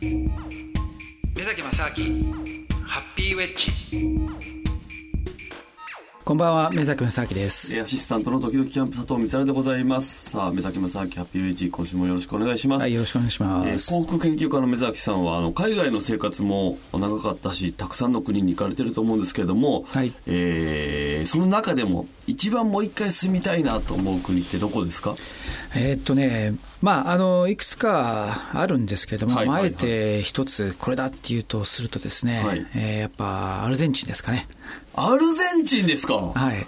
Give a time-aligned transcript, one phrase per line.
[0.00, 2.34] 目崎正明
[2.84, 3.72] ハッピーウェッジ。
[6.22, 7.80] こんばんは目崎正明です。
[7.80, 10.30] アシスタントの時々キャンプ佐藤光でございます。
[10.30, 12.82] さあ目崎正明ハッピーウェッジ今週もよろしくお願いします。
[12.82, 20.12] はいよろしくお願いします、えー、航空研究家の目崎さんはあの海外の生活も長かったしたくさんの国に行かれてると思うんですけれども、はい。
[20.26, 25.14] えー、その中でも一番もう一回住みたいなと思う国ってどこですか？
[25.74, 29.76] えー、っとねまあ、あのいくつかあるんですけれども、はいはいはい、あえ
[30.18, 34.46] て一つ、これだっていうとするとですね、はい、えー、やっぱアルゼンチンですかね。
[34.94, 36.14] アルゼンチンですか？
[36.14, 36.66] はい。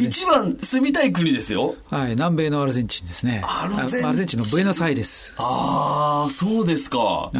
[0.00, 1.74] 一番住みたい国ですよ。
[1.90, 3.42] はい、南米のアルゼンチンですね。
[3.44, 4.08] アルゼンチン。
[4.08, 5.34] アルゼンチンのブエノスアイレス。
[5.36, 6.98] ああ、そうですか。
[6.98, 7.32] はい。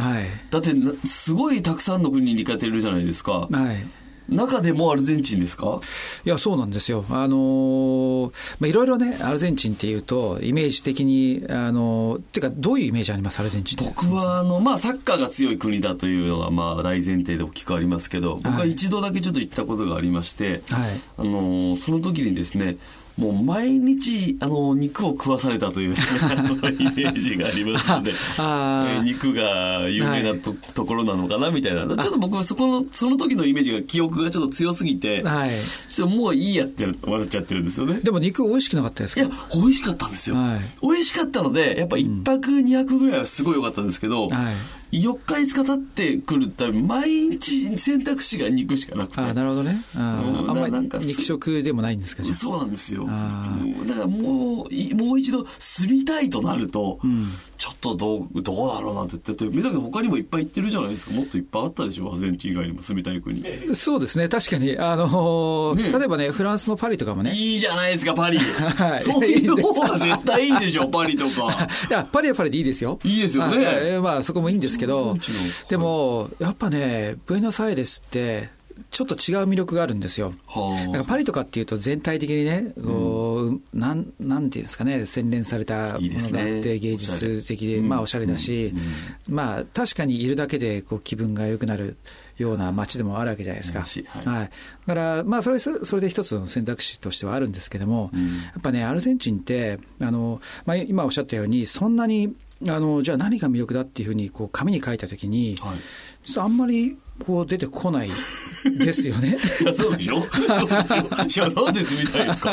[0.51, 0.71] だって、
[1.07, 3.47] すごいたくさんの国に行かれてるじゃないですか。
[3.51, 3.87] はい。
[4.29, 5.79] 中でもアルゼンチンですか？
[6.25, 7.05] いや、そうなんですよ。
[7.09, 22.77] あのー、まあ、いろいろね、アルゼンチンっていうと、イメージ的に、あのー、っていうか、どういうイメージあります、アルゼンチン僕は、あの、まあ、サッカーが強い国だというのが、まあ、大前提で大きくありますけど、僕は一度だけちょっと行ったことがありまして、はい、あのー、その時にですね、
[23.17, 31.85] もう毎日あの肉を食わされたという イメージがありますので え肉が有名なとはい、ところなのかなみたいな。
[31.85, 35.49] ちょっと僕はそこのその時のイメージが記憶がちょっと強すぎて、はい、
[35.89, 37.99] ちょっともういいやって笑っちゃってるんですよね。
[38.01, 39.21] でも肉美味しくなかったですか？
[39.21, 44.31] いや美味しかったんですよ、はい、美味しかったのでやっぱ1泊2泊ぐらいはすごい良かったんですけど、うん。
[44.31, 44.53] はい
[44.91, 49.21] 4日5日経ってくるたび毎日選択肢が肉しかなくて。
[49.21, 49.81] あなるほどね。
[49.95, 53.05] あ,、うん、あんまり肉食でもないんですかそうなんですよ。
[53.05, 57.25] だからもうもう一度住みたいとなると、うん、
[57.57, 61.11] ちょっとどうどうだろうなって言って目崎他にもいっぱい行ってるじゃないですか。
[61.11, 63.43] もっといっぱいあったでしょアルゼンチン以外にも住みたい国。
[63.75, 64.29] そうですね。
[64.29, 67.33] 確かにあのね、例えばねフランスのパリとかもね。
[67.33, 71.67] いいじゃないですかパリ、はい、そういう方が絶対いいでしょパリとか。
[71.89, 72.99] いやパリはパリでいいですよ。
[73.03, 73.99] いいですよね。
[73.99, 75.17] まあそこもいいんですけど
[75.69, 78.49] でもやっぱねブエノスアイレスって
[78.91, 80.33] ちょっと違う魅力があるんですよ。
[80.55, 88.73] なんかパリとかっていうと全体的にね、うん、なんなんていうんですかね洗練されたものがあって芸術的でまあおしゃれだし、
[89.27, 91.97] まあ確かにいるだけでこう気分が良くなる。
[92.37, 93.79] ような街でもあるわけじゃないですか。
[93.79, 93.85] は
[94.21, 94.49] い、はい、
[94.85, 102.35] だから、まあそれ、それで一つの選択肢としてはあるんですけども、うん、やっぱね、アルゼンチンって、あのまあ、今おっしゃったように、そんなに
[102.67, 105.77] あのじゃあ何が魅力だっていうふうにこう紙に書いたときに、はい、
[106.37, 108.09] あんまりこう出てこない
[108.79, 109.37] ですよね。
[109.61, 112.51] いや、そうでしょ いや、なんで住みたいですか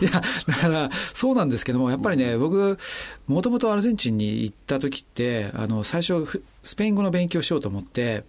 [0.00, 2.78] いや、だから、そうなんですけども、やっぱりね、僕、
[3.26, 8.24] もともとアルゼンチンに行った時って、あの、最初、スペイン語の勉強しようと思って、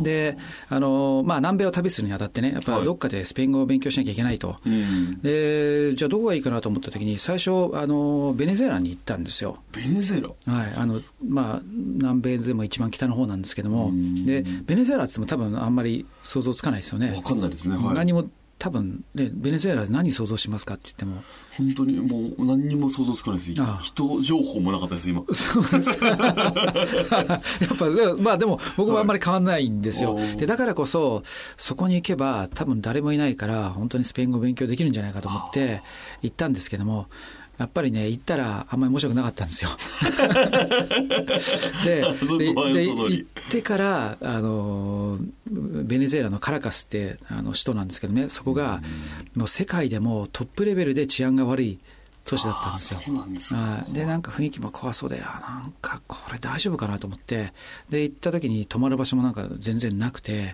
[0.00, 0.36] で
[0.68, 9.58] あの、まあ、南米を旅するにあたってね、やっぱりどっかでスペイン語を勉強しなきゃいけないと、はい、でじゃあ、どこがいいかなと思ったときに、最初あの、ベネズエラに行ったんですよ。
[9.72, 10.28] ベネズエラ？
[10.28, 13.90] はいあのまあ、南米でも一番北の方なんですけども、
[14.24, 17.12] でベネズエラっても多分あんまり想像つかないですよね。
[17.14, 18.28] わかんないですね、はい、何も
[18.64, 21.22] 多分ね、ベネズエラで何想像しますかって言っても。
[21.58, 23.60] 本当にもう何にも想像つかないです。
[23.60, 25.22] ああ人情報もなかったです、今。
[25.34, 26.06] そうですか。
[26.06, 26.18] やっ
[28.16, 30.14] ぱ、まあでも僕もあんまり変わんないんですよ。
[30.14, 31.24] はい、で、だからこそ、
[31.58, 35.82] そこに行けば多分誰もいないから、本当にスペイン語を勉強できるんじゃないかと思って
[36.22, 37.08] 行ったんですけども、
[37.58, 39.70] やっぱりね、行ったらあんまり面白くなかったんですよ。
[41.84, 42.02] で
[42.38, 48.82] でで、行ってから、あの、ベネズエラのカラカスってあの首都なんですけどね、そこが、
[49.36, 51.78] もう世界でもトップレベルで治安が悪い
[52.24, 53.00] 都市だったんですよ。
[53.88, 57.52] でで、なんか雰囲気も怖そうで、あなんかこれ大丈夫かなと思って、
[57.90, 60.52] で、行った時に泊まる場所もなんか全然なくて、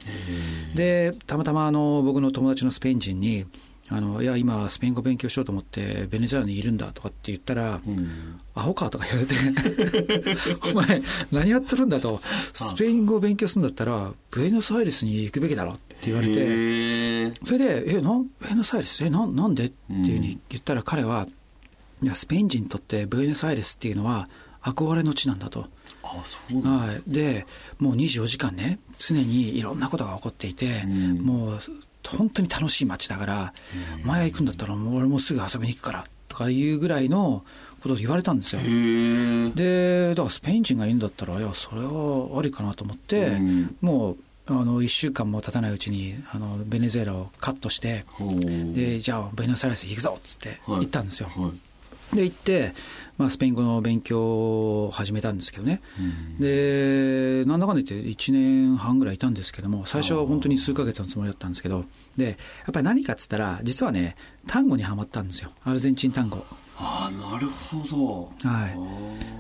[0.75, 3.47] で、たまたまあの僕の友達のスペイン人に、
[3.93, 9.35] あのいや、今、スペイン語勉強しようと思って、ベネズエラにいるんだとかって言ったら、うん、アホかとか言われて
[10.71, 11.03] お前、
[11.33, 12.23] 何やってるんだと、
[12.55, 19.67] スペイン語を勉強するんだったら、ブエノスアイレスに行くべきだろって言われて、それで、え、なんブエノスアイレス、え、ななんで？
[19.67, 21.27] っていうふうに言ったら、彼は、
[22.01, 24.29] いや、スペイン人にとってブエノスアイレスっていうのは、
[24.63, 25.67] 憧れの地なんだと。
[26.03, 27.47] あそうはい、で
[27.79, 31.61] もう24時間ね常にいろんなことが起こっていて、うん、もう
[32.17, 33.53] 本当に楽しい街だから、
[34.05, 37.45] お前が行くんだったら俺もすぐ遊びに行くからとかいうぐらいの
[37.83, 38.61] ことを言われたんですよ。
[39.55, 43.39] で、だからスペイン人がいるんだったら、いや、それはありかなと思って、
[43.81, 44.17] もう、
[44.47, 48.05] あの1週間も経たないうちにあのベネズエラをカットして
[48.75, 51.29] でじゃあベネズエラス行くぞっつって行ったんですよ。
[51.29, 51.53] はいはい
[52.13, 52.73] で行って、
[53.19, 61.85] まあ、スペイン語の勉強を始めたんですけどね、うん、でなんだかんだ言って1年半ぐらいいたんですけども最初は本当に数か月のつもりだったんですけど
[62.17, 62.37] でやっ
[62.73, 64.17] ぱり何かっつったら実はね
[64.47, 65.51] 単語にはまったんですよ。
[65.65, 66.45] アルゼンチン単語。
[66.83, 68.69] ああなるほど、は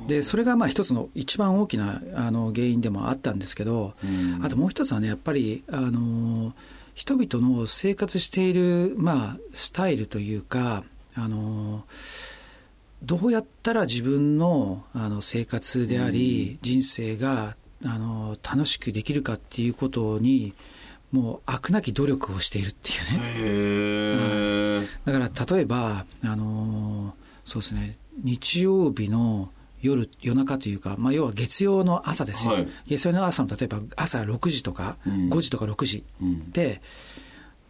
[0.05, 6.53] い、でそれがまあ一つの一番大きなあの原因でもあったんですけど、うん、あともう一つはねやっぱりあの
[6.95, 10.85] 人々の生活している、まあ、スタイルというか
[11.15, 11.85] あの
[13.03, 20.55] どうやったら自分のあの生活であり、うん、人生があの楽しくできるかっていうことに
[21.13, 27.15] もう飽くなき努力をしているっていうね、だから例えばあの
[27.45, 29.51] そうですね日曜日の
[29.83, 36.83] 夜夜中というか、まあ、要は月曜の朝ですよ、はい、月曜の朝の例えば朝6時とか、うん、5時とか6時、うん、で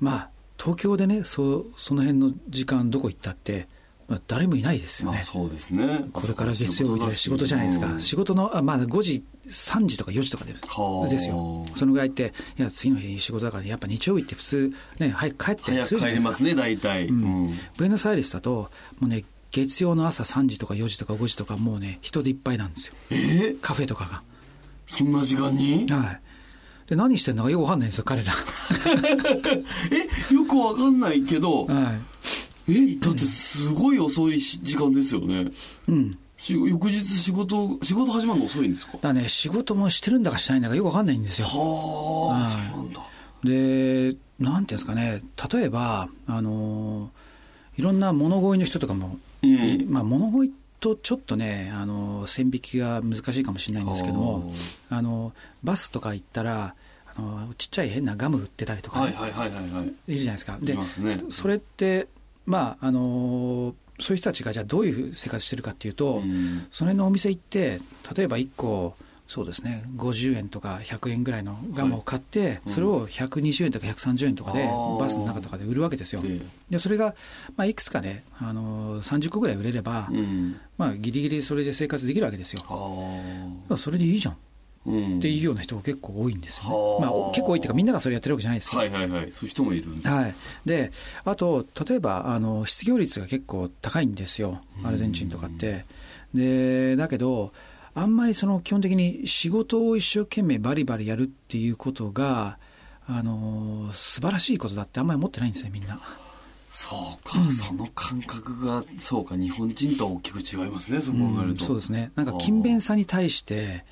[0.00, 3.68] まあ東京でねそその辺の時間どこ行ったって
[4.10, 5.22] まあ、誰もいないですよね。
[5.22, 6.04] そうですね。
[6.12, 7.94] これから月曜日で仕事じゃないですか。
[8.00, 10.64] 仕事の、あまあ5時、3時とか4時とかです
[11.08, 11.64] ですよ。
[11.76, 17.06] そのぐらいって、いや、次の日仕事だから、やっぱ日曜日って普通、ね、早く帰って早く帰りますね、大体。
[17.06, 17.56] うん。
[17.76, 18.68] ブエノスアイレスだと、
[18.98, 22.94] もうね、月曜の朝3時とか4時とか5時とか、もうね、人でいっぱいなんですよ。
[23.10, 23.14] え？
[23.14, 24.22] ー、カフェとかが。
[24.88, 25.86] そんな時間に？
[25.88, 26.20] はい。
[26.88, 28.32] で、何してんのかよくわかんないんですよ、彼ら。
[30.30, 31.82] え、よくわかんないけど、は
[32.19, 32.19] い。
[32.68, 35.50] えだってすごい遅い時間ですよね。
[35.88, 36.18] うん。
[36.48, 38.96] 翌日仕事仕事始まるの遅いんですか？
[39.02, 41.46] だね仕事もしてるんだかしないんだかよくわかんないんですよ。
[41.46, 43.00] はあ、はい、そうなんだ。
[43.44, 45.22] でなんていうんですかね。
[45.52, 47.10] 例えばあの
[47.76, 54.54] いろんな物乞いの人とかも、うん、まあ物乞いとちょっとねあの線引きが難しいかもしれないんですけども
[54.88, 56.74] あのバスとか行ったら
[57.16, 60.12] あのちっちゃい変なガム売ってたりとか、ね、はいはいはいはい、い。
[60.14, 60.56] るじゃないですか。
[60.62, 62.08] で、ね、それって
[62.50, 67.80] まああのそういう人たちがじゃあどういう生活してるかっていうと、うん、その辺のお店行って
[68.16, 68.96] 例えば1個
[69.28, 74.68] そうですね50円とか100円ぐらいのガムを買って、はいそれを120円とか130円とかで
[74.98, 76.22] バスの中とかで売るわけですよ。
[76.68, 77.14] でそれが、
[77.56, 82.62] まあ、いくつかねあの30個ぐらい売れれば、うん、まあ、ギリギリそれで生活できるわけですよ。
[83.76, 84.34] それでいいじゃん。
[84.34, 84.36] っ
[84.84, 88.78] ていうような人が結構多いんですよ、ね、まあ、結構多いっていうかみんながそれやってるわけじゃないですよ。
[88.78, 89.30] はいはいはい。
[89.30, 90.34] そういう人もいるはい、
[90.64, 90.90] で
[91.24, 94.60] あと例えばあの失業率が結構高いんですよ。
[94.82, 95.84] アルゼンチンとかって。
[96.32, 97.52] でだけど
[97.94, 102.58] あんまりその基本的に仕事を一生懸命バリバリやるっていうことが
[103.06, 106.00] あの素晴らしいことだってあんまり思ってないんですねみんな。
[106.68, 109.36] そうか、うん、その感覚がそうか。
[109.36, 112.12] 日本人と大きく違いますねそう考えると、うん、そうですね。
[112.14, 113.84] なんか勤勉さに対して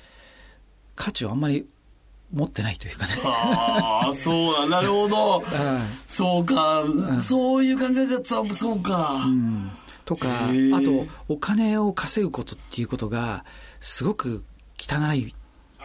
[0.99, 1.65] 価値をあんまり
[2.31, 3.13] 持ってないというかね。
[3.23, 5.43] ああ、そうだ、なるほど。
[6.05, 6.83] そうか、
[7.19, 9.23] そういう考え方、そうか。
[9.25, 9.71] うん、
[10.03, 10.49] とか、あ
[10.81, 13.45] と、お金を稼ぐことっていうことが、
[13.79, 14.43] すごく
[14.77, 15.33] 汚い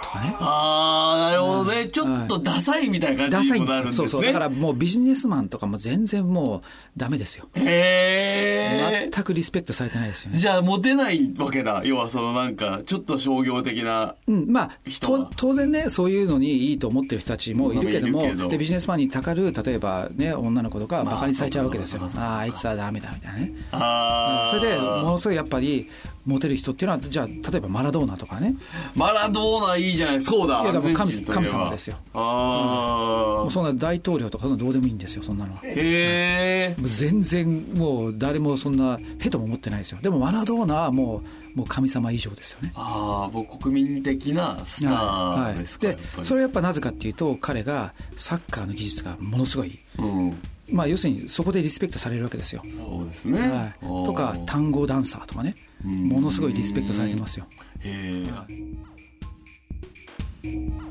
[0.05, 0.37] とかね。
[0.39, 4.09] ああ、なるほどね、うん、ちょっとダサいみたいな感じになるんですね。
[4.09, 4.25] そうそう。
[4.25, 6.62] だからもうビジネスマンとかも全然もう
[6.97, 7.49] ダメですよ。
[7.55, 7.62] へ
[9.05, 9.11] え。
[9.12, 10.39] 全くリスペクトされてないですよね。
[10.39, 11.83] じゃあモテないわけだ。
[11.85, 14.71] 要はそのなんか、ちょっと商業的なうん、まあ、
[15.37, 22.03] 当然ね、そういうのにいいと思ってる人たちもいるけども、どでビジネスマンにたかる、例えばね、女の子とかバカにされちゃうわけですよ。
[22.17, 23.53] ああ、あいつはダメだみたいなね。
[23.73, 24.59] ああ。
[24.59, 25.89] それで、ものすごいやっぱり、
[26.26, 28.55] モテる人っていうのは、じゃあ、例えばマラドーナとかね。
[28.94, 30.62] マラドーナいいじゃない、そうだ。
[30.62, 31.97] いや、だから神神様ですよ。
[32.15, 35.61] ああ、うん、もうそんな大統領とか、そんなどうでもいいんですよ、そんなのは。
[35.65, 36.76] へえ。
[36.82, 39.99] 全然、もう誰もそんな、へとも思ってないですよ。
[40.03, 41.23] でもマラドーナはも
[41.55, 42.73] う、もう神様以上ですよね。
[42.75, 49.79] ああ、もう国民的なスターですか、はい、で、それやっぱなぜかっていうと、彼がサッカーの技術がものすごい。
[49.99, 52.63] うんまあ、要するにそこでリスペクトされるわけですよ。
[52.77, 57.47] そうですね、はい、とか単語ダンサーとかねものすごいリスペクトされてますよ。
[57.81, 58.25] へ
[60.43, 60.83] え。